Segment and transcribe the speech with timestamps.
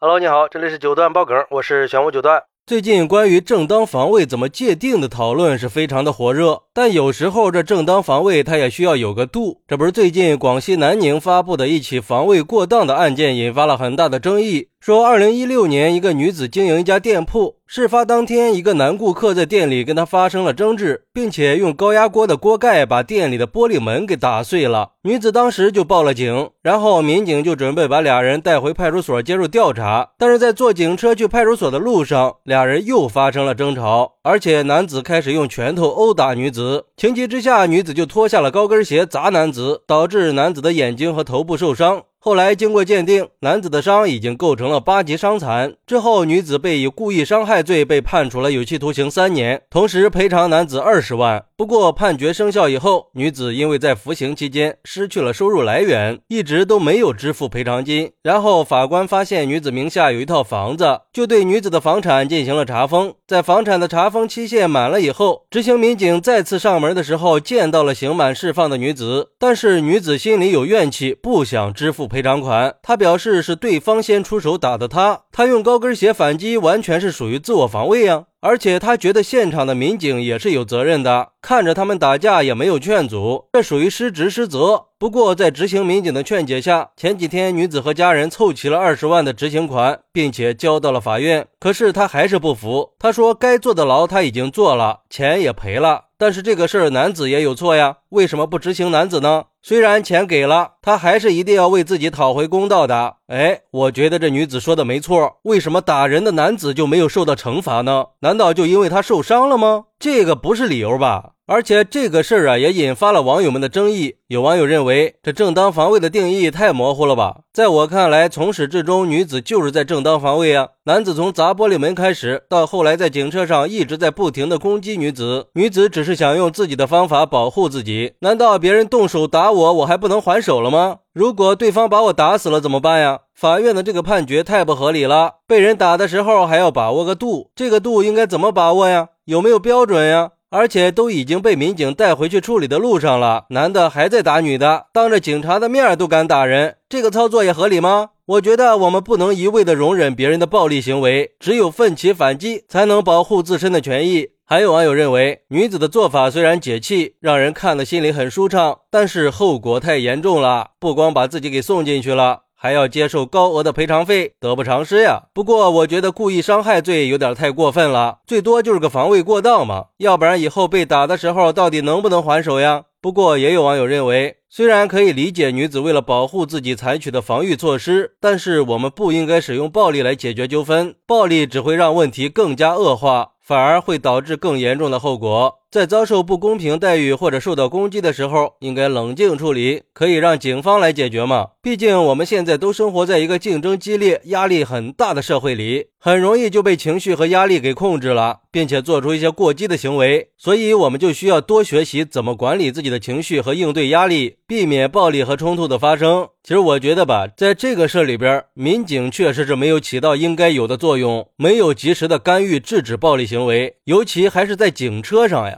[0.00, 2.44] Hello，你好，这里是九段爆梗，我是玄武九段。
[2.64, 9.60] 最近关于正当防卫怎么界定的讨论是非常的火热，但有时候这正当防卫它也需要有个度。
[9.66, 17.56] 这不是最近广西南宁发布的一起防卫过当的案件引发了很大的争议，说二零一六年一个女子经营一家店铺。
[17.66, 24.92] 事发当天，一个男顾客在店里跟他发生了争执，并且用高压锅的锅盖把店里的玻璃门给打碎了。
[25.02, 30.08] 女子当时就报了警，然后民警就准备把俩人带回派出所接受调查。
[30.16, 36.86] 但是在坐警车去派出所的路上，俩人又发生了争吵，而且男子开始用拳头殴打女子。
[36.96, 42.04] 情急之下，女子就脱下了高跟鞋砸男子，导致男子的眼睛和头部受伤。
[42.20, 45.74] 后来经过鉴定，男子的伤已经构成了八级伤残。
[45.86, 51.44] 之后，女子被以故意伤害罪被判处了有期徒刑三年，同时赔偿男子二十万。
[51.56, 58.10] 不过，判决生效以后，女子因为在服刑期间失去了收入来源，一直都没有支付赔偿金。
[58.22, 63.14] 然后，法官发现女子名下有一套房子，就对女子的房产进行了查封。
[63.28, 72.07] 在房产的查封期限满了以后，执行民警再次上门的时候，见到了刑满释放的女子，但是女子心里有怨气，不想支付。
[72.08, 78.24] 赔偿款，他表示是对方先出手打的他，他用高跟鞋反击，完全是属于自我防卫呀。
[78.40, 84.86] 而且他觉得现场的民警也是有责任的，看着他们打架也没有劝阻，这属于失职失责。
[84.98, 91.46] 不过在执行民警的劝解下，前几天女子和家人凑齐了二十万的执行款，并且交到了法院。
[91.60, 99.44] 可是他还是不服，他说该坐的牢他已经坐了，钱也赔了，但是这个事儿男子也有错呀，为什么不执行男子呢？
[99.60, 103.16] 虽然钱给了，他还是一定要为自己讨回公道的。
[103.26, 108.06] 哎，我觉得这女子说的没错，为什么打人的男子就没有受到惩罚呢？
[108.20, 109.84] 难道就因为他受伤了吗？
[109.98, 111.32] 这个不是理由吧？
[111.50, 114.16] 而且这个事儿啊，也引发了网友们的争议。
[114.26, 117.38] 有网友认为，这正当防卫的定义太模糊了吧？
[117.54, 120.68] 在我看来，从始至终，女子就是在正当防卫啊。
[120.84, 128.12] 男子从砸玻璃门开始，到后来在警车上一直在不停的攻击女子，女子只是想用自己的方法保护自己。
[128.20, 130.98] 难道别人动手打我，我还不能还手了吗？
[131.14, 133.20] 如果对方把我打死了怎么办呀？
[133.34, 135.36] 法院的这个判决太不合理了。
[135.46, 139.08] 被人打的时候还要把握个度，这个度应该怎么把握呀？
[139.24, 140.32] 有没有标准呀？
[140.50, 148.10] 而且都已经被民警带回去处理的路上了，男的还在打女的，当着警察的面都敢打人，这个操作也合理吗？
[148.26, 154.28] 我觉得我们不能一味的容忍别人的暴力行为，只有奋起反击，才能保护自身的权益。
[154.44, 162.44] 还有网友认为，女子的做法虽然解气，让人看了心里很舒畅，但是后果太严重了，不光把自己给送进去了。
[162.60, 165.22] 还要接受高额的赔偿费，得不偿失呀。
[165.32, 169.86] 不过我觉得故意伤害罪有点太过分了，最多就是个防卫过当嘛。
[169.98, 172.82] 要不然以后被打的时候，到底能不能还手呀？
[173.00, 185.60] 不过也有网友认为，虽然可以理解女子为了保护自己采取的防御措施，但是我们不应该使用暴力来解决纠纷，暴力只会让问题更加恶化，反而会导致更严重的后果。
[185.70, 191.48] 在遭受不公平待遇或者受到攻击的时候，应该冷静处理，可以让警方来解决嘛。
[191.60, 200.30] 毕竟我们现在都生活在一个竞争激烈、压力很大的社会里，很容易就被情绪和压力给控制了，并且做出一些过激的行为。
[200.38, 206.28] 所以，我们就需要多学习怎么管理自己的情绪和应对压力，避免暴力和冲突的发生。
[206.42, 215.57] 其实，我觉得吧，在这个事里边，民警确实是没有起到应该有的作用，没有及时的干预制止暴力行为，尤其还是在警车上呀。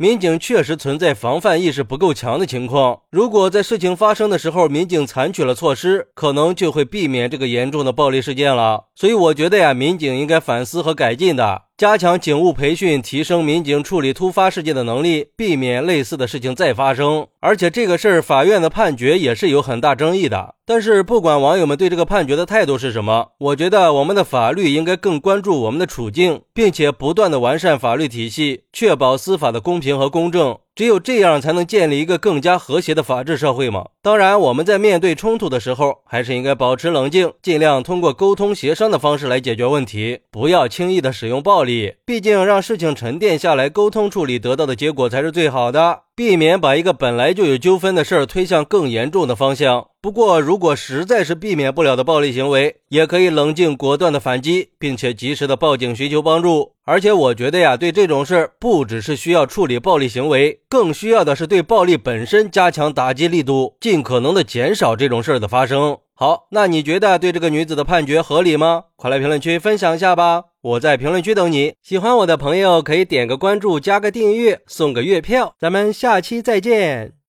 [0.00, 3.00] 民警确实存在防范意识不够强的情况。
[3.10, 8.84] 如果在事情发生的时候，民警采取了措施，可能就会避免这个严重的暴力事件了。
[8.94, 11.64] 所以，我觉得呀，民警应该反思和改进的。
[11.76, 17.26] 加强警务培训，提升民警处理突发事件的能力，避免类似的事情再发生。
[17.40, 20.56] 而且这个事儿，法院的判决也是有很大争议的。
[20.66, 30.58] 但是不管网友们对这个判决的态度是什么，我觉得我们的法律应该更关注我们的处境，并且不断的完善法律体系，确保司法的公平和公正。
[30.80, 33.88] 只有这样，才能建立一个更加和谐的法治社会嘛。
[34.00, 41.96] 当然，我们在面对冲突的时候，还是应该保持冷静，尽量通过沟通协商的方式来解决问题，不要轻易的使用暴力。
[42.06, 46.04] 毕竟，让事情沉淀下来，沟通处理得到的结果才是最好的。
[46.16, 49.86] 避免把一个本来就有纠纷的事儿推向更严重的方向。
[50.02, 56.72] 不过，如果实在是避免不了的暴力行为，也可以冷静果断的反击，并且及时的报警寻求帮助。
[56.84, 65.98] 而且，我觉得呀，对这种事，不只是需要处理暴力行为，更需要的是对暴力本身加强打击力度，尽可能的减少这种事儿的发生。
[66.14, 68.84] 好，那你觉得对这个女子的判决合理吗？
[68.94, 70.44] 快来评论区分享一下吧！
[70.62, 71.74] 我在评论区等你。
[71.82, 75.56] 喜欢我的朋友可以点个关注，加个订阅，送个月票。
[75.58, 77.19] 咱们下期再见。